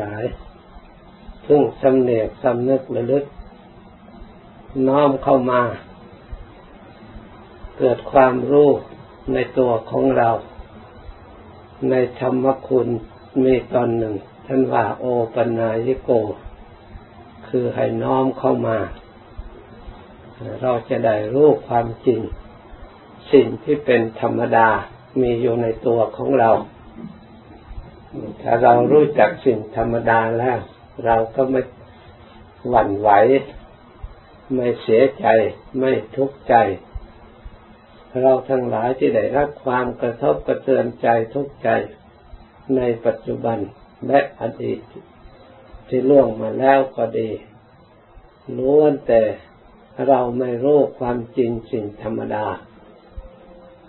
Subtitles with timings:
[0.00, 0.24] หลาย
[1.46, 3.24] ซึ่งสำเนียกสำนึกระลึก
[4.88, 5.60] น้อมเข้ามา
[7.78, 8.70] เกิดความรู้
[9.32, 10.30] ในตัวของเรา
[11.90, 12.88] ในธรรมคุณ
[13.44, 14.14] มีตอนหนึ่ง
[14.46, 16.10] ท่านว่าโอปัญญิโก
[17.48, 18.78] คือให้น้อมเข้ามา
[20.62, 22.20] เราจะได้รู้ความจริง
[23.32, 24.68] สิ่งที่เป็นธรรมดา
[25.20, 26.50] มีอยู่ในตัวของเรา
[28.42, 30.58] ถ้าเรารู้จักสิ่งธรรมดาแล้ว
[31.04, 31.62] เราก็ไม่
[32.68, 33.10] หวั่นไหว
[34.54, 35.26] ไม่เสียใจ
[35.78, 36.54] ไม่ทุกข์ใจ
[38.20, 41.68] เราทั้งหลายที่ได้รับความกระทบกระเทือนใจทุกข์ใจ
[42.76, 43.58] ในปัจจุบัน
[44.08, 44.80] และอดีต
[45.88, 47.30] ที่ล่วงมาแล้วก็ดี
[48.58, 49.22] ล้วนแต่
[50.08, 52.46] เราไม่รู้ความจริงสิ่งธรรมดา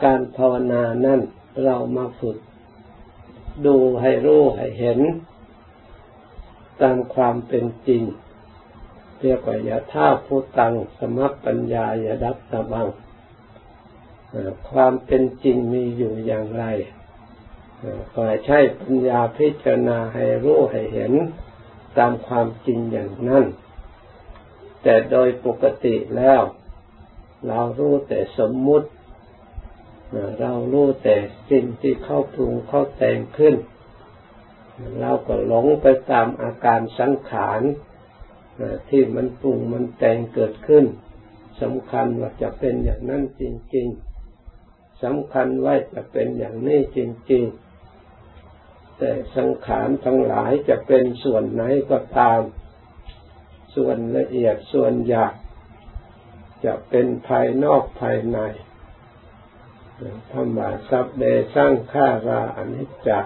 [0.03, 1.22] การภาวนานั่น
[1.64, 2.38] เรามาฝึก
[3.66, 5.00] ดูให้รู้ให้เห็น
[6.82, 8.04] ตามความเป็นจริง
[9.22, 12.88] เรียกว่ายาท่าผู้ตัง สมัปปัญญายาดับตะบัง
[14.70, 16.66] ความเป็นจริงมีอยู่อย่างไร
[18.14, 21.14] ก็ใช้ปัญญาพิจารณาให้รู้ให้เห็น
[21.97, 23.44] ตามความจริงอย่างนั้น
[24.84, 26.42] แต่โดยปกติแล้ว
[27.47, 28.90] เรารู้แต่สมมุติ
[30.40, 31.17] เรารู้แต่
[31.50, 33.56] สิ่งที่เข้าปรุงเข้าแต่งขึ้น
[35.00, 37.62] เราก็หลงไปตามอาการสังขาร
[38.90, 40.86] ที่มันปรุงมันแต่งเกิดขึ้น
[41.62, 43.44] สำคัญว่าจะเป็นอย่างนั้นจ
[43.76, 43.88] ริง
[44.45, 47.00] ๆสำคัญว่าจะเป็นอย่างนี้จ
[47.31, 47.44] ริง
[48.22, 52.42] ๆ แต่สังขารทั้งหลายจะเป็นส่วนไหนก็ตาม
[53.75, 55.34] ส่วนละเอียดส่วนหยาบ
[56.66, 58.40] จะเป็นภายนอกภายใน
[60.31, 61.23] ธรรมะสัพย์เด
[61.55, 63.21] สร้างข้าราอนิจจา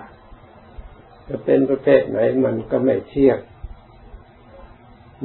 [1.28, 3.40] จะเป็นประเภทไหนมันก็ไม่เที่ยง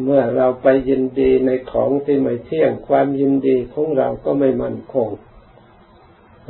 [0.04, 5.08] เมื่อเราไปยินดีในของที่ไม่เที่ยง ความยินดีของเราก็ไม่มั่นคง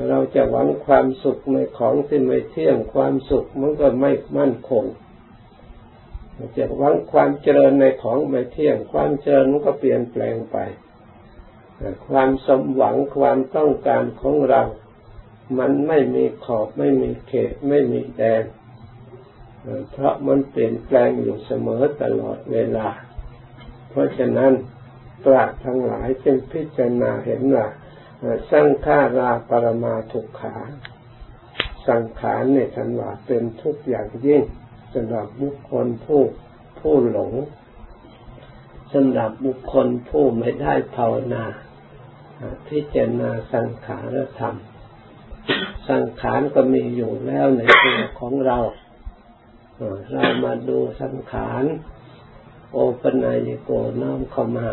[0.09, 4.85] เราจะหวังความสุขในของที่ไม่เที่ยง ความสุขมันก็ไม่มั่นคง
[6.57, 10.57] จะหวังความเจริญในของไม่เที่ยง ความเจริญมันก็เปลี่ยนแปลงไป
[12.09, 14.63] ความสมหวังความต้องการของเรา
[15.59, 18.45] มันไม่มีขอบไม่มีเขตไม่มีแดน
[19.91, 22.89] เพราะมันเปลี่ยนแปลงอยู่เสมอตลอดเวลา
[23.91, 24.53] เพราะฉะนั้น
[25.25, 27.67] ปราชทั้งหลายจึงพิจารณาเห็นว่า
[28.51, 30.57] สังขาราปรมาทุกขา
[31.89, 34.43] สังขารเนี่ยฉันว่าเป็นทุกอย่างยิ่ง
[34.95, 36.23] สำหรับบุคคลผู้
[36.81, 37.33] ผู้หลง
[38.93, 41.45] สำหรับบุคคลผู้ไม่ได้ภาวนา
[42.69, 44.57] พิจารณาสังขารธรรม
[45.89, 48.59] สังขารก็มีอยู่แล้วในตัวของเรา
[50.13, 51.65] เรามาดูสังขาร
[52.73, 54.69] โอปนายโกน้อมเข้ามา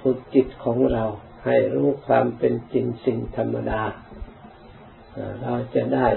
[0.00, 1.04] ฝึกจิตของเรา
[1.44, 3.82] ให้รู้ความเป็นจริงสิ่งธรรมดา
[5.42, 6.08] เราจะได้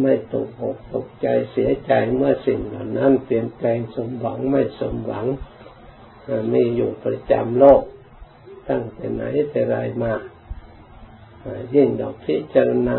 [0.00, 5.26] ไม่ตกอกตกใจเสียใจเมื่อสิ่งเหล่านั้นเปลี่ยนแปลงสมหวังไม่สมหวัง
[6.52, 7.82] มีอยู่ประจำโลก
[8.68, 10.12] ตั้งแต่ไหนแต่ไรมา
[11.74, 12.98] ยิ่งเราพิจารณา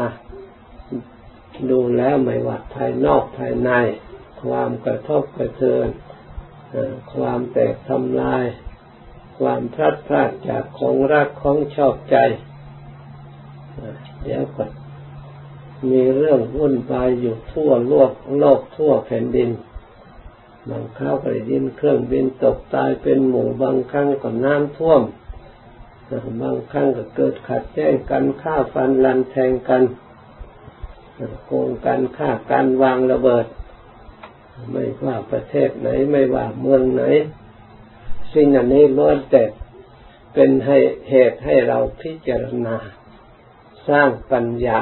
[1.70, 3.72] ดูแล้วไม่ว่าภายนอกภายใน
[4.44, 5.90] ความกระทบกระเทือน
[7.14, 8.46] ความแตกทำลาย
[9.40, 12.18] ความพลาดพลาดจากของรักของชอบใจ
[14.24, 14.66] เดี๋ยวก็
[15.90, 19.50] มีเรื่องวุ่นวายอยู่ทั่วโลกโลกทั่วแผ่นดิน
[20.70, 25.02] บางคราวก็ได้ยินเครื่องบินตกตายเป็นหมู่บางครั้งก็น้ำท่วม
[26.42, 29.84] บางครั้งก็เกิดขัดแย้งกันฆ่าฟันลันแทงกัน
[31.46, 33.46] โกงกันฆ่ากันวางระเบิด
[34.72, 37.04] ไม่ว่าประเทศไหน ไม่ว่าเมืองไหน
[38.34, 39.44] สิ่งอันนี้ล้วนแต่
[40.34, 40.78] เป็นให้
[41.10, 42.78] เหตุให้เราพิจารณา
[43.88, 44.82] สร้างปัญญา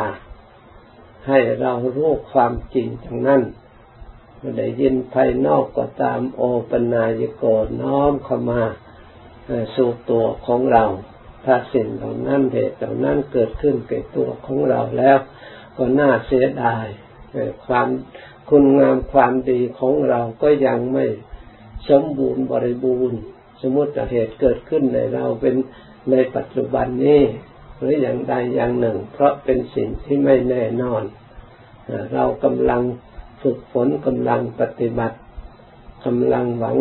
[1.28, 3.42] ให้เรารู้ความจริงทั้งนั้น
[4.38, 7.44] ไม่ได้ยินภายนอกก็ตามโอปนายโก
[7.82, 8.62] น้อมเข้ามา
[9.76, 10.86] สู่ตัวของเรา
[11.46, 15.18] ถ้าสิ่งเหล่านั้นเหตุเหล่านั้นเกิดขึ้นแก่ตัวของเราแล้ว
[15.78, 16.86] ก็น่าเสียดาย
[17.66, 17.88] ความ
[18.50, 21.06] คุณงามความดีของเราก็ยังไม่
[21.90, 23.20] สมบูรณ์บริบูรณ์
[23.62, 25.56] สมมติเหตุเกิดขึ้นในเราเป็น
[26.12, 27.22] ในปัจจุบันนี้
[27.78, 31.04] หรืออย่างใดอย่างหนึ่ง เพราะเป็นสิ่งที่ไม่แน่นอน
[32.14, 32.82] เรากำลัง
[33.42, 35.18] ฝึกฝนกำลังปฏิบัติ
[36.06, 36.78] กำลังหวัง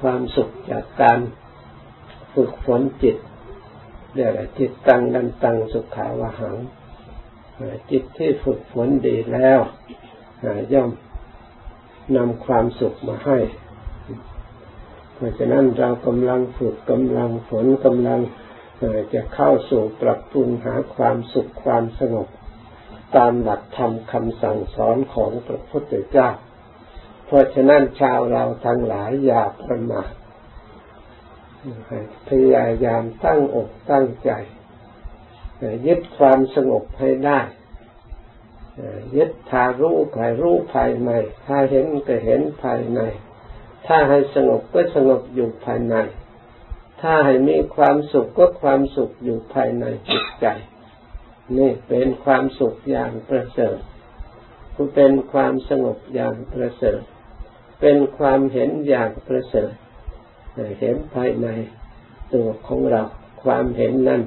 [0.00, 1.18] ความสุขจากการ
[2.34, 3.16] ฝึกฝนจิต
[4.14, 6.56] เรียกจิตตังดันตังสุขาวหัง
[7.90, 9.60] จิตที่ฝึกฝนดีแล้ว
[10.72, 10.90] ย่อม
[12.16, 13.38] นำความสุขมาให้
[15.14, 18.20] เพราะฉะนั้นเรากำลังฝึกกำลังฝนกำลัง
[19.14, 22.28] จะเข้าสู่ปรับปรุงหาความสุขความสงบ
[23.16, 26.28] ตามหลักธรรมคำสั่งสอนของพระพุทธเจ้า
[27.26, 30.10] เพราะฉะนั้นชาวเราทั้งหลายอย่าประมาท
[32.28, 34.30] พยายามตั้งอกตั้งใจ
[35.86, 37.40] ยึดความสงบให้ได้
[39.16, 41.10] ยึดทารู้ใครรู้ภายใน
[41.46, 43.00] ถ้าเห็นก็เห็นภายใน
[43.86, 45.96] ถ้าให้สงบก็สงบอยู่ภายใน
[47.00, 50.46] ถ้าให้มีความสุขก็ความสุขอยู่ภายในจิตใจ
[51.58, 53.78] นี่เป็นความสุขอย่างประเสริฐ
[54.74, 57.00] ก็เป็นความสงบอย่างประเสริฐ
[57.80, 59.72] เป็นความเห็นอย่างประเสริฐ
[60.80, 61.48] เห็นภายใน
[62.34, 63.02] ตัวของเรา
[63.44, 64.22] ความเห็นนั้น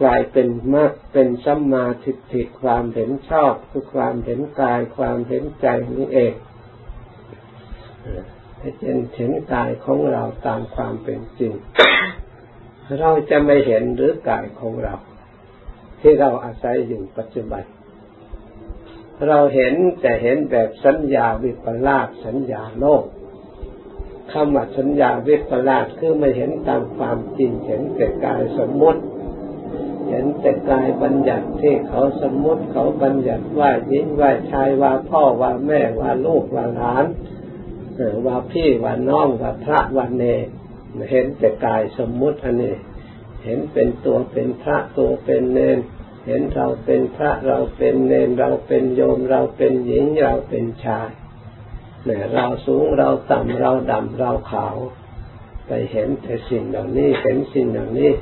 [0.00, 5.66] กลายเป็นมากเป็นสัมมาทิฏฐิความเห็นชอบคือความเห็นกาย ความเห็นใจ
[5.96, 6.34] นี่เอง
[8.58, 11.52] ให้เป็นเห็นกายของเราตามความเป็นจริง
[13.00, 14.94] เราจะไม่เห็นหรือกายของเรา
[16.00, 17.64] ที่เราอาศัยอยู่ปัจจุบัน
[19.28, 23.04] เราเห็นแต่เห็นแบบสัญญาวิปลาสสัญญาโลก
[24.32, 29.02] คำว่าสัญญาวิปลาสคือไม่เห็นตามความจริงเห็นแต่กายสมมติ
[30.08, 37.06] เห็นแต่กายบัญญัติที่เขาสมมติเขาบัญญัติว่าหญิงว่าชายว่าพ่อว่าแม่ว่าลูกว่าหลาน
[38.26, 40.24] ว่าพี่ว่าน้องว่าพระว่าเน
[41.10, 42.74] เห็นแต่กายสมมุติอันนี้
[43.44, 45.78] เห็นเป็นตัวเป็นพระตัวเป็นเนน
[46.26, 51.08] เห็นเราเป็นพระเราเป็นเนนเราเป็นโยมเราเป็นหญิงเราเป็นชาย
[52.04, 54.76] เนี่ยเราสูงเราต่ำเราดำเราขาว
[55.66, 58.12] ไปเห็นแต่สิ่งเหล่านี้เห็นสิ่งเหล่านี้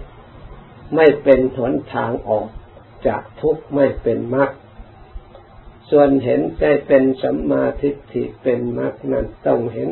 [0.94, 2.49] ไม่เป็นหนทางออก
[3.06, 4.50] จากทุกข์ไม่เป็นมรรค
[5.90, 9.90] ส่วนเห็นใจเป็นสัมมาทิฏฐิเป็นมรรคนั้นต้องเห็น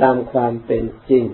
[0.00, 1.24] ตามความเป็นจริง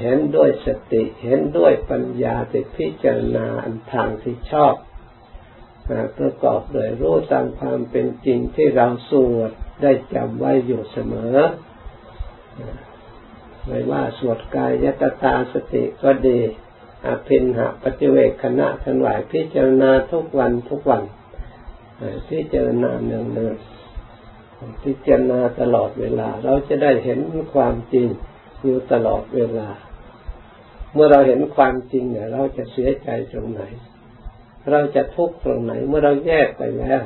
[0.00, 4.74] เห็นด้วยสติเห็นด้วยปัญญาที่พิจารณาอันทางที่ชอบ
[6.18, 9.52] ประกอบโดยรู้ตามความเป็นจริงที่เราสวด
[9.82, 11.36] ได้จำไว้อยู่เสมอ
[13.66, 16.38] ไม่ว่าสวดกายยตตาสติก็ดี
[17.06, 21.02] อภินหาปฏิเวกคณะทั้งหลายพิจารณาทุกวันทุกวัน
[22.28, 23.56] พิจารณาเนืองเนือง
[24.84, 27.20] พิจารณาตลอดเวลา เราจะได้เห็น
[27.54, 28.06] ความจริง
[28.62, 29.68] อยู่ตลอดเวลา
[30.92, 33.62] เมื่อเราเห็นความจริงเนี่ย เราจะเสียใจตรงไหน
[34.70, 37.02] เราจะทุกข์ตรงไหน เมื่อเราแยกไปแล้ว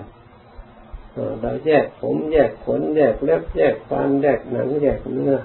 [1.40, 5.36] เราแยกผมแยกขนแยกเล็บแยกฟันแยกหนังแยกเนื้อ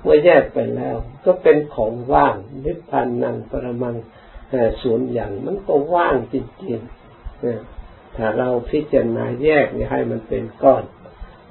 [0.00, 3.96] เมื่อแยกไปแล้ว ก็เป็นของว่างนิพพานนังปรมัง
[4.82, 10.84] ศูนอย่างมันก็ว่างจริงๆถ้าเราพิจารณาแยกให้มันเป็นก้อน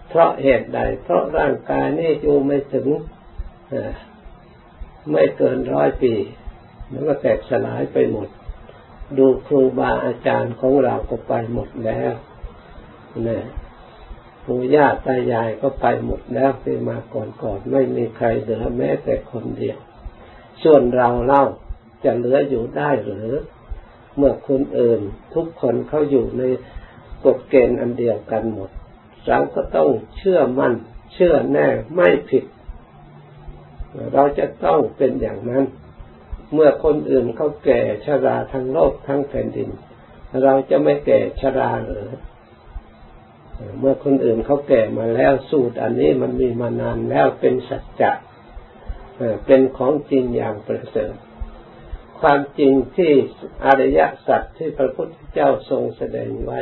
[0.10, 2.88] เพราะเหตุใด เพราะร่างกายนี่อยู่ไม่ถึง
[5.12, 6.13] ไม่เกินร้อยปี
[6.92, 8.30] มันก็แตกสลายไปหมด
[9.18, 12.13] ดูครูบาอาจารย์ของเราก็ไปหมดแล้ว
[13.24, 13.44] เนี่ย
[14.45, 19.77] ปู่ย่าตายายก็ไปหมดแล้วไปมาก่อนๆไม่มีใครเหลือแม้แต่คนเดียว
[20.63, 21.44] ส่วนเราเล่า
[22.04, 23.30] จะเหลืออยู่ได้หรือ
[24.18, 25.01] เมื่อคนอื่น
[25.36, 26.44] ทุกคนเขาอยู่ใน
[27.25, 28.69] กฎเกณฑ์อันเดียวกันหมด
[29.27, 30.74] เราก็ต้องเชื่อมั่น
[31.13, 32.43] เชื่อแน่ไม่ผิด
[34.13, 35.63] เราจะต้องเป็นอย่างนั้น
[36.53, 39.70] เมื่อคนอื่นเขาแก่ชราทั้งโลกทั้งแผ่นดิน
[40.43, 42.08] เราจะไม่แก่ชราหรือ
[43.79, 48.12] เมื่อคนอื่นเขาแก่มาแล้วสูตรอันนี้มันมีมานานแล้วเป็นสัจจะ
[49.45, 51.13] เป็นของจริงอย่างประเสริฐ
[52.19, 53.12] ความจริงที่
[53.65, 56.62] อริยสัจที่พระพุทธเจ้าทรงแสดงไว้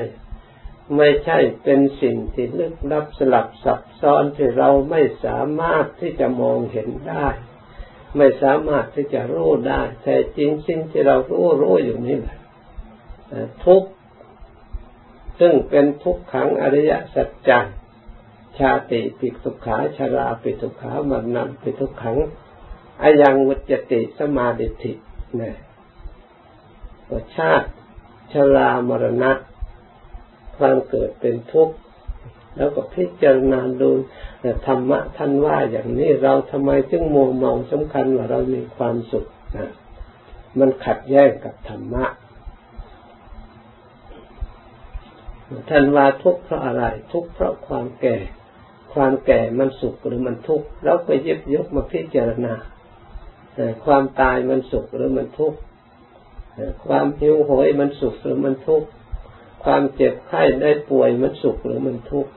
[0.98, 7.28] ไม่ใช่เป็นสิ่งที่ลึกลับสลับซับซ้อนที่เราไม่สามารถที่จะมองเห็นได้
[8.18, 12.40] ไม่สามารถที่จะรู้ได้แต่จริงสิ่งที่เรารู้รู้อยู่นี่แหละ
[13.66, 13.84] ทุก
[15.40, 17.66] ซึ่งเป็นทุกขังอริยสัจจัง
[18.58, 22.18] ชาติปิทุกขาชาราปิทุกขามันนำปิทุกขัง
[23.02, 24.94] อายังวุจติสมาดิธิ
[25.38, 25.56] เนี่ย
[27.36, 27.70] ชาติ
[28.32, 29.32] ชรามรณะ
[30.58, 31.76] ความเกิดเป็นทุกข์
[32.58, 33.90] แล้วก็พิจารณาดู
[34.68, 39.26] ธรรมะท่านว่าอย่างนี้เราทำไมจึงมัวเมาสำคัญว่าเรามีความสุข
[39.58, 39.72] นะ
[40.60, 42.06] มันขัดแย้งกับธรรมะ
[45.70, 48.18] ท่านว่าทุกข์เพราะอะไร ทุกข์เพราะความแก่
[48.94, 52.54] ความแก่มันสุขหรือมันทุกข์เราก็ยึดยกมาพิจารณา
[53.86, 55.60] ความตายมันสุขหรือมันทุกข์
[56.86, 58.88] ความหิวโหยมันสุขหรือมันทุกข์
[59.64, 62.32] ความเจ็บไข้ได้ป่วยมันสุขหรือมันทุกข์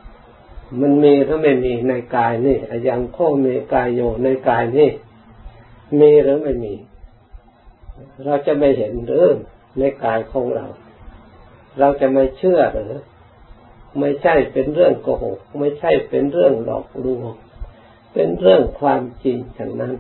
[0.81, 4.91] มันมีหรือไม่มีในกายนี่อย่างโคมีกายอยู่ในกายนี่
[6.01, 6.75] มีหรือไม่มี
[8.25, 9.27] เราจะไม่เห็นหรือ
[9.79, 10.67] ในกายของเรา
[11.79, 12.95] เราจะไม่เชื่อหรือ
[13.99, 17.33] ไม่ใช่เป็นเรื่องโกหก ไม่ใช่เป็นเรื่องหลอกลวง
[18.13, 19.95] เป็นเรื่องความจริงทั้งนั้น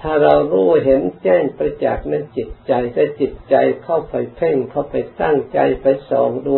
[0.00, 6.56] ถ้าเรารู้เห็นแจ้งประจักษ์ในจิตใจถ้าจิตใจเข้าไปเพ่งเข้าไปตั้งใจไปส่องดู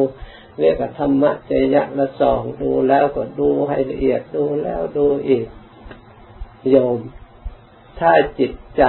[0.61, 5.47] เรียกว่าธรรมะเจยะละส่องดูแล้วก็ดูให้ละเอียดดูแล้วดูอีก
[6.71, 6.99] โยม
[8.01, 8.83] ถ้าจิตใจ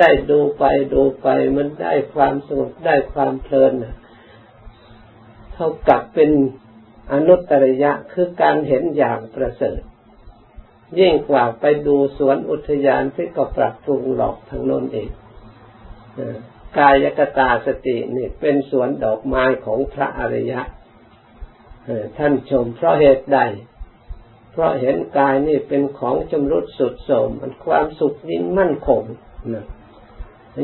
[0.00, 3.72] ได้ดูไปดูไป มันได้ความสงบได้ความเพลิน
[5.52, 6.30] เท่ากับเป็น
[7.12, 9.80] อนุตตรยะคือการเห็นอย่างประเสริฐ
[10.98, 15.10] ยิ่งกว่าไปดูสวนอุทยานที่ก็ปรับปรุงหลอกทางโน้นเอง
[16.78, 20.60] กายกตาสตินี่เป็นสวนดอกไม้ของพระอริยะ
[22.18, 23.38] ท่านชมเพราะเหตุใด
[24.52, 29.02] เพราะเห็นกายนี่เป็นของจำรุดสุดโสมมันความสุขยิ่งมั่นคง
[29.54, 29.66] นะ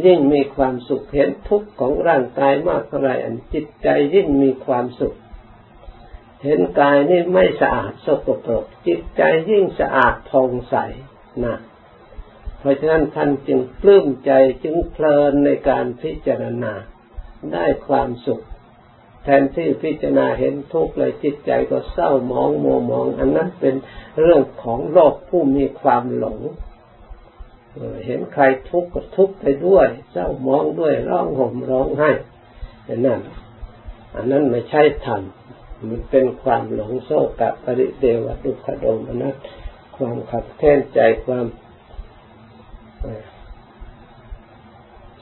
[0.06, 5.16] ยิ่งมีความสุขเห็นทุกข์ของร่างกายมากเท่าไรอันจิตใจยิ่งมีความสุข
[6.44, 10.76] เห็นกายนี่ไม่สะอาดสกปรก จิตใจยิ่งสะอาดผ่องใส
[11.44, 11.56] นะ
[12.58, 14.32] เพราะฉะนั้นท่านจึงปลื้มใจ
[14.64, 16.72] จึงเพลินในการพิจารณา
[17.52, 18.44] ได้ความสุข
[19.22, 23.74] แทนที่พิจารณาเห็นทุกข์เลยจิตใจก็เศร้ามองโมมอง อันนั้นเป็น
[24.20, 26.40] เรื่องของโลกผู้มีความหลง
[28.04, 32.10] เห็นใครทุกข์ก็ทุกข์ไปด้วยเศร้ามองด้วยร้องห่มร้องไห้
[33.06, 33.20] นั่น
[34.14, 35.22] อันนั้นไม่ใช่ธรรม
[35.88, 39.34] มันเป็นความหลงโศกกับปริเดวดุขโดมนัส
[39.96, 41.46] ความขัดแค้นใจความ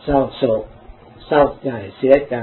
[0.03, 0.63] เศร้าโศก
[1.27, 2.37] เศร้าใจเสียใจ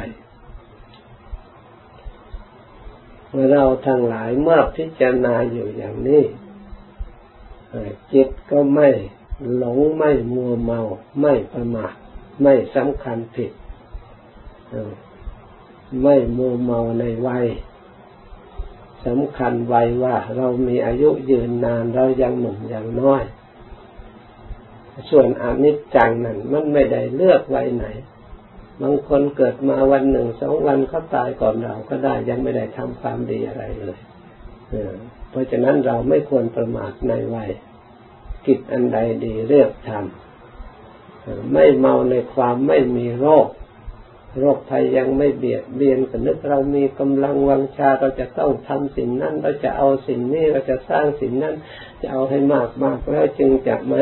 [3.30, 6.24] เมื่อเราทั้งหลายเมื่อพิจารณาอยู่อย่างนี้
[8.14, 8.90] จิตก็ไม่
[9.58, 10.80] หลงไม่มัวเมา
[11.22, 11.94] ไม่ประมาท
[12.42, 13.52] ไม่สำคัญผิด
[16.02, 17.46] ไม่มัวเมาในวัย
[19.06, 23.24] สำคัญวัยว่าเรามีอายุยืนนานเรายังหนุ่มยังน้อย
[25.10, 27.86] ส่วนอนิจจังนั้นมันไม่ได้เลือกไว้ไหน
[28.82, 33.98] บางคนเกิดมาวันหนึ่งสองวันเขาตายก่อนเราก็ได้ยังไม่ได้ทำความดีอะไรเลย
[35.30, 37.50] เพราะฉะนั้นเราไม่ควรประมาทในวัย
[38.46, 43.48] กิจอันใดดีเรียกทำไม่เมาในความไม่มีโรค
[44.40, 51.56] โรคภัยยังไม่เบียดเบียนกันนึกเรามีกำลังวังชาเราจะต้องทำสิ่งนั้นเราจะเอาสิ่งนี้เราจะสร้างสิ่งนั้น
[52.02, 54.02] จะเอาให้มากมากแล้วจึงจะมา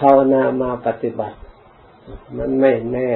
[0.00, 1.38] ภาวนามาปฏิบัติ
[2.38, 3.12] มันไม่แน่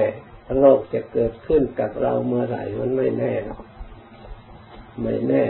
[0.61, 3.63] โรคจะเกิดขึ้นกับเราเมื่อไหร่มันไม่แน่หรอก
[5.03, 5.43] ไม่แน่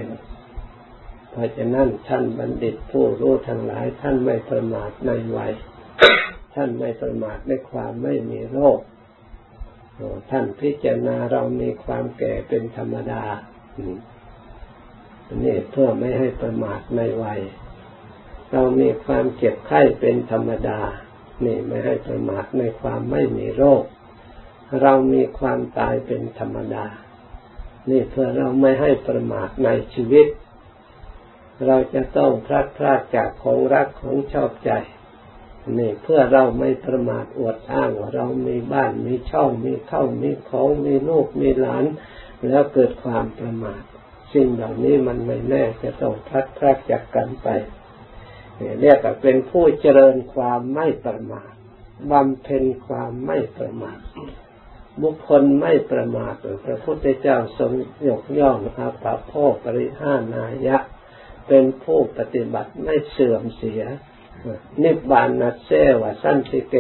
[1.33, 5.53] เพราะฉะนั้นท่านบัณฑิตผู้รู้ทั้งหลาย ท่านไม่ประมาทในวัย
[6.55, 8.79] ท่านไม่ประมาทในความไม่มีโรค
[10.31, 13.23] ท่านพิจารณาเรามีความแก่เป็นธรรมดา
[15.45, 17.41] นี่เพื่อไม่ให้ประมาทในวัย
[18.53, 20.81] เรามีความเจ็บไข้เป็นธรรมดา
[21.45, 23.83] นี่ไม่ให้ประมาทในความไม่มีโรค
[24.83, 26.87] เรามีความตายเป็นธรรมดา
[27.91, 30.27] นี่เพื่อเราไม่ให้ประมาทในชีวิต
[31.67, 34.73] เราจะต้องพลาดพลาดจากของรักของชอบใจ
[35.79, 41.85] นี่เพื่อเราไม่ประมาทอวดอ้างว่าเรามีบ้านมีช่องมีเข้ามีของมีลูกมีหลาน
[42.49, 43.83] แล้วเกิดความประมาท
[44.35, 47.49] สิ่งเหล่านี้มันไม่แน่จะต้องพลัดพลาดจากกันไป
[48.81, 51.53] เรียกว่าเป็นผู้เจริญความไม่ประมาท
[52.11, 54.01] บำเพ็ญความไม่ประมาท
[55.03, 57.73] บุคคลไม่ประมาทพระพุทธเจ้าทรง
[58.09, 60.79] ยกย่องอาภาพ่อปริหานายะ
[61.49, 63.83] เป็นผู้ปฏิบัติไม่เสื่อมเสีย
[64.83, 65.71] นิบานัสเซ
[66.01, 66.77] วสันติเก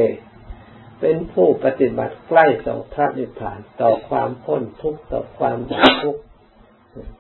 [1.00, 6.23] เป็นผู้ปฏิบัติใกล้ต่อพระนิพพานต่อความพ้นทุกข์ต่อความดับทุกข์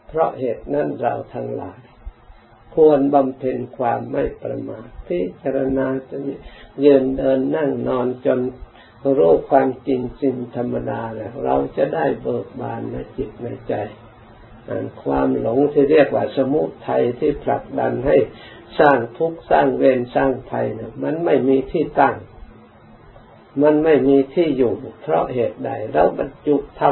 [0.08, 1.80] เพราะเหตุนั้นเราทั้งหลาย
[2.74, 6.16] ควรบำเพ็ญความไม่ประมาทพิจารณาจะ
[6.84, 8.40] ยืนเดินนั่งนอนจน
[9.18, 13.74] รู้ความจริงจริงธรรมดาแล้วเราจะได้เบิกบานในจิตในใจ
[15.02, 18.16] ความหลงที่เรียกว่าสมุทัยที่ผลักดันให้
[18.78, 22.16] สร้างทุกข์สร้างเวรสร้างภัยเนี่ยมันไม่มีที่ตั้ง
[23.62, 26.82] มันไม่มีที่อยู่ เพราะเหตุใดเราบรรจุท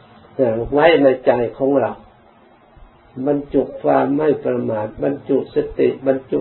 [0.00, 1.92] ำไว้ในใจของเรา
[3.26, 6.40] บรรจุความไม่ประมาทบรรจุสติบรรจุ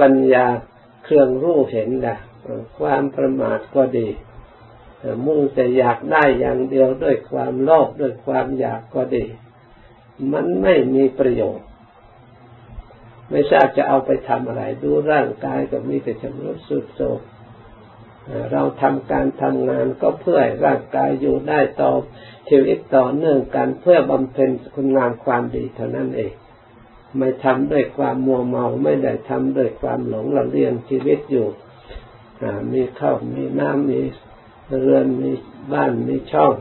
[0.00, 0.46] ปัญญา
[1.04, 2.16] เครื่องรู้เห็นละ
[2.78, 4.08] ความประมาทก็ดี
[5.26, 9.24] มุ่งแต่อยากได้อย่างเดียวด้วยความโลภด้วยความอยากก็ดี
[10.32, 11.66] มันไม่มีประโยชน์
[13.30, 17.20] ไม่ทราบจะเอาไปทำอะไร ดูร่างกายก็มีแต่ชำรุดสุดโทรม
[18.52, 21.92] เราทำการทำงานก็เพื่อร่างกายอยู่ได้ต่อ
[22.50, 26.32] ชีวิตต่อเนื่องกันเพื่อบำเพ็ญคุณงามความดีเท่านั้นเอง
[27.18, 31.48] ไม่ทำด้วยความมัวเมาไม่ได้ทำด้วยความหลงละเลียงชีวิตอยู่
[32.72, 34.00] มีข้าวมีน้ำมี
[34.80, 35.30] เรือนมี
[35.72, 36.54] บ้านมีช่อง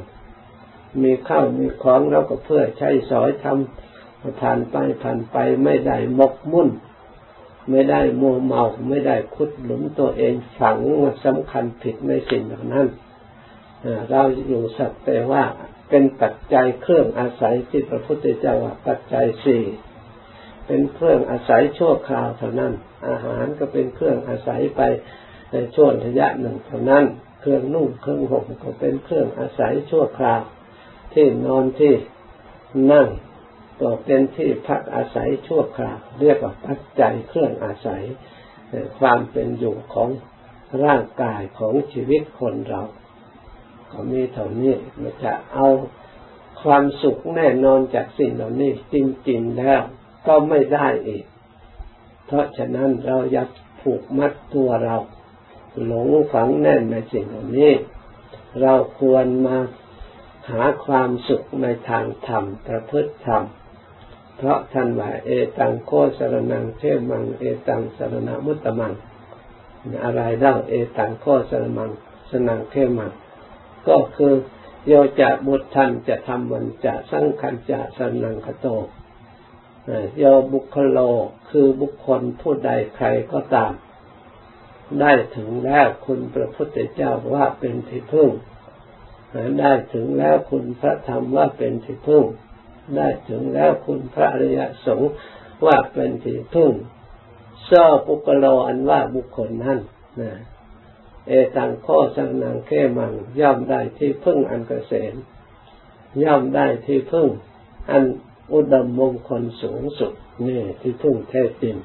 [1.03, 6.69] มีข้าวมีของเราก็เพื่อใช้สอยทำผ่านไปผ่านไปไม่ได้มกมุ่น
[7.69, 10.77] ไม่ได้มัวเมาไม่ได้คุดหลุมตัวเองฝัง
[11.25, 12.87] สำคัญผิดในสิ่งเหล่านั้น
[14.09, 15.43] เราอยู่สักแต่ว่า
[15.89, 19.63] เป็นปัจจัยเครื่องอาศัยที่พระพุทธเจ้าว่าปัจจัยสี่
[20.67, 22.73] เป็นเครื่องอาศัยชั่วคราวเท่านั้น
[23.07, 24.81] อาหารก็เป็นเครื่องอาศัยไป
[25.51, 27.03] ในช่วงระยะหนึ่งเท่านั้น
[27.41, 30.41] เครื่องนุ่งเครื่องห่มก็เป็นเครื่องอาศัยชั่วคราว
[31.13, 31.93] ที่นอนที่
[32.91, 33.07] นั่ง
[33.81, 38.03] ก็เป็นที่พักอาศัยชั่วคราวเรียกว่าปัจจัยเครื่องอาศัย
[38.99, 40.09] ความเป็นอยู่ของ
[40.85, 42.83] ร่างกายของชีวิตคนเรา
[43.91, 45.67] ก็มีเท่านี้มันจะเอา
[46.61, 48.95] ความสุขแน่นอนจากสิ่งเหล่านี้จ
[49.29, 49.81] ริงๆแล้ว
[50.27, 51.23] ก็ไม่ได้อีก
[52.25, 53.43] เพราะฉะนั้นเราอย่า
[53.81, 54.97] ผูกมัดตัวเรา
[55.85, 57.71] หลงฝังแน่นในสิ่งเหล่านี้
[58.61, 59.57] เราควรมา
[60.49, 63.43] หาความสุขในทางธรรมประพฤติธรรม
[64.37, 68.93] เพราะท่านว่าเอตังโคสรนังเทมัง เอตังสรณมุตตมัง
[70.03, 71.89] อะไรเล่าเอตังโคสรมัง
[72.31, 73.11] สนังเทมัง
[73.87, 74.33] ก็คือ
[74.87, 78.67] โยจะบุตรทันจะทำมันจะสังขันจะสนังคโต
[80.17, 80.99] โยบุคโล
[81.49, 83.73] คือบุคคลผู้ใดใครก็ตาม
[84.99, 88.29] ได้ถึงแล้วคุณพระพุทธเจ้าว่าเป็นที่พึ่ง
[89.59, 92.23] ได้ถึงแล้วคุณพระธรรมว่าเป็นที่พึ่ง
[92.95, 95.11] ได้ถึงแล้วคุณพระอริยสงฆ์
[95.65, 96.71] ว่าเป็นที่พึ่ง
[97.69, 99.79] ซ่อปุกโลอันว่าบุคคลนั้น
[100.21, 100.33] นะ
[101.27, 105.15] เอตังข้อสังนังแค่มังย่อมได้ที่พึ่งอันเกษม
[106.23, 107.27] ย่อมได้ที่พึ่ง
[107.91, 108.03] อัน
[108.53, 110.13] อุดมมงคลสูงสุด
[110.45, 111.75] นี่ที่พึ่งแท้จริง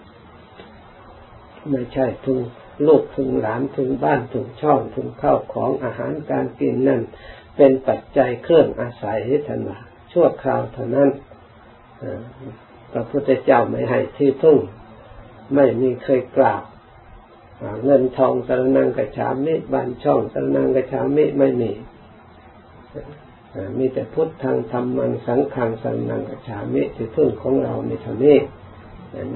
[1.70, 2.38] ไม่ใช่พึ่ง
[2.86, 7.02] ลูกพึงหลานพึงบ้านพึงช่องพึงข้าวของอาหารการกินนั่น
[7.56, 9.78] เป็นปัจจัยเครื่องอาศัยให้ท่านว่า
[10.12, 11.08] ชั่วคราวเท่านั้น
[12.92, 14.58] พระพุทธเจ้าไม่ให้ที่พึ่ง
[15.54, 16.62] ไม่มีเคยกล่าว
[17.84, 21.72] เงินทองสรนังกระฉามิบ้านช่องสรนังกระฉามิไม่มี
[23.78, 28.38] มีแต่พุทธทางธรรมังสังขังสรนังกระฉามิที่พึ่งของเรามีเท่านี้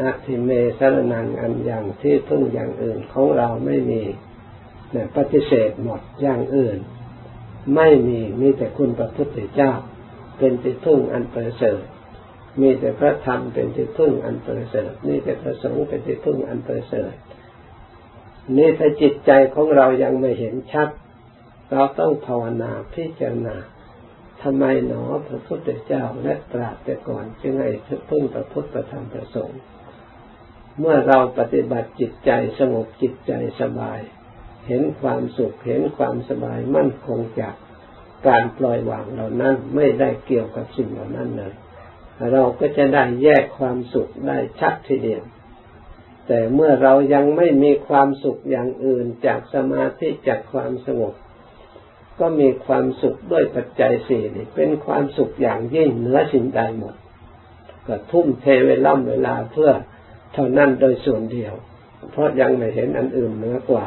[0.01, 4.03] นักทิเมสรนังอันอย่างที่พึ่งอย่างอื่นของเราไม่มี
[4.93, 6.79] เนี่ยปฏิเสธหมดอย่างอื่น
[7.77, 9.73] ไม่มีมีแต่คุณพระพุทธเจ้า
[10.39, 11.83] เป็นที่พึ่งอันประเสริฐ
[12.61, 17.13] มีแต่พระธรรมเป็นที่พึ่งอันประเสริฐมีแต่พระสงฆ์เป็นที่พึ่งอันประเสริฐ
[18.57, 20.89] นี่ถ้าจิตใจของเรายังไม่เห็นชัด
[21.71, 23.57] เราต้องภาวนาพิจารณา
[24.43, 27.71] ทำไมหนอพระพุทธเจ้าและตราบแต่ก่อนจึงให้
[28.09, 29.61] พึ่งพระพุทธประธรรมประสงค์
[30.79, 34.01] เมื่อเราปฏิบัติจิตใจสงบจิตใจสบาย
[34.69, 37.55] เห็นความสุขเห็นความสบายมั่นคงจาก
[38.29, 41.55] การปล่อยวางเหล่านั้นไม่ได้เกี่ยวกับสิ่งเหล่านั้นเลย
[42.33, 45.23] เราก็จะได้แยกความสุขได้ชัดทีเดียว
[46.27, 51.15] แต่เมื่อเรายังไม่มีความสุขอย่างอื่นจากสมาธิจากความสงบ
[52.21, 56.95] ก็มีความสุขด้วยปัจจัยสี่นี่เป็นความสุขอย่างยิ่งเหนือสิ่งใดหมด
[57.87, 59.71] ก็ทุ่มเทเวล่ำเวลาเพื่อ
[60.33, 61.55] เท่านั้นโดยส่วนเดียว
[62.13, 63.87] เพราะยังไม่เห็นอันอื่นเหนือกว่า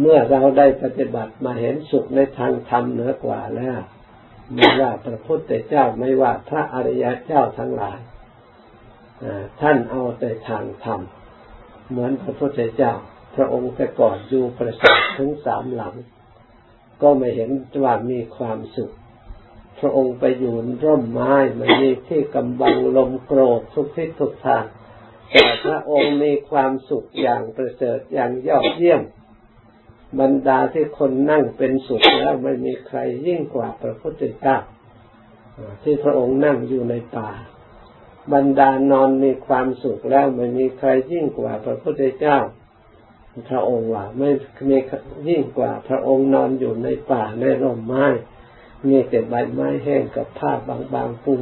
[0.00, 3.80] เมื่อเราได้ปฏิบัติมาเห็นสุขในทางธรรมเหนือกว่าแล้ว
[4.54, 7.98] ไม่ว่าพระพุทธเจ้าไม่ว่าพระอริยเจ้าทั้งหลาย
[9.60, 11.00] ท่านเอาแต่ทางธรรม
[11.90, 12.94] เหมือนพระพุทธเจ้า
[13.34, 15.94] พระองค์แต่ก่อนอยู่ประสาทถึงสามหลัง
[17.02, 17.50] ก็ไม่เห็น
[17.82, 18.92] ว่ามีความสุข
[19.80, 24.64] พระองค์ไปอยู่ร่มไม้มันมีที่กำบังลมโกรธทุกทิศทุกทาง
[25.30, 29.02] แต่พระองค์มีความสุขอย่างประเสริฐอย่างยอดเยี่ยม
[30.20, 34.58] บรรดาที่คนนั่งเป็นสุขแล้วไม่มีใครยิ่งกว่าพระพุทธเจ้า
[35.82, 37.30] ที่พระองค์นั่งอยู่ในป่า
[38.32, 42.38] บรรดานอนมีความสุขแล้วไม่มีใครยิ่งกว่าพระพุทธเจ้า
[43.48, 44.30] พระองค์ว่าไม่
[44.68, 44.76] มี
[45.28, 48.06] ยิ่งกว่า พระองค์นอนอยู่ในป่าในร่มไม้
[48.88, 50.52] มีแต่ใบไม้แห้งกับผ้า
[50.94, 51.34] บางๆปู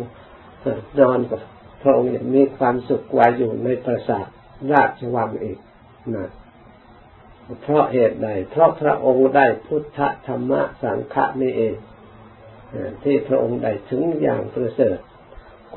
[1.00, 1.40] นอนกับ
[1.82, 4.26] พระองค์มีความสุขกว่าอยู่ในปราสาท
[4.72, 5.58] ราชวังอีก
[6.14, 6.30] นะ
[7.62, 11.74] เพราะเหตุใด เพราะพระองค์ได้พุทธธรรมะสังฆะนี่เอง
[13.02, 15.02] ที่พระองค์ได้ถึงอย่างประเสริฐค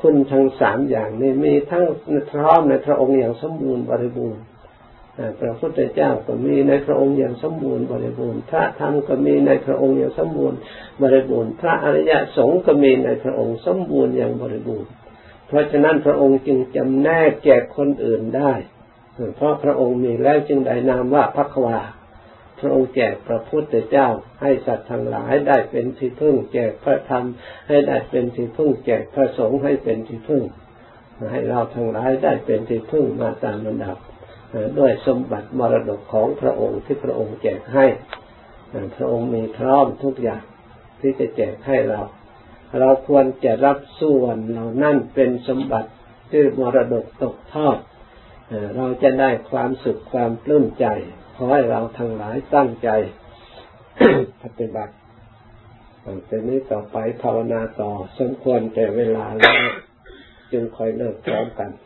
[0.00, 1.84] คุณทั้งสามอย่างนี้มีทั้ง
[2.32, 4.42] พร้อมในพระองค์อย่างสมบูรณ์บริบูรณ์
[5.40, 10.58] พระพุทธเจ้าก็มีในพระองค์อย่างสมบูรณ์บริบูรณ์ พระธรรมก็มีในพระองค์อย่างสมบูรณ์
[11.02, 14.90] บริบูรณ์ พระอริยสงฆ์ก็มีในพระองค์สมบูรณ์อย่างบริบูรณ์
[15.46, 18.52] เพราะฉะนั้นพระองค์จึงจำแนกแจกคนอื่นได้
[19.36, 21.78] เพราะพระองค์มีแล้วจึงได้นามว่าพักวา
[22.60, 24.08] พระองค์แจกพระพุทธเจ้า
[24.42, 27.24] ให้สัตว์ทั้งหลายได้เป็นที่พึ่ง แจกพระธรรม
[27.68, 30.42] ให้ได้เป็นที่พึ่ง แจกพระสงฆ์ให้เป็นที่พึ่ง
[31.32, 33.98] ให้เราทั้งหลายได้เป็นที่พึ่งมาตามลำดับ
[34.78, 37.86] ด้วยสมบัติมรดกของพระองค์ที่พระองค์แจกให้
[38.96, 40.42] พระองค์มีพร้อมทุกอย่าง
[41.00, 42.00] ที่จะแจกให้เรา
[42.78, 45.90] เราควรจะรับส่วนเหล่านั้นเป็นสมบัติ
[46.30, 47.78] ที่มรดกตกทอด
[48.76, 50.86] เราจะได้ความสุขความปลื้มใจ
[51.36, 52.88] ขอให้เราทั้งหลายตั้งใจ
[54.42, 54.94] ปฏิบัติ
[56.30, 59.56] จากนี้ต่อไปภาวนาต่อสมควรแต่เวลาแล้ว
[60.52, 61.70] จึงคอยเลิกพร้อมกัน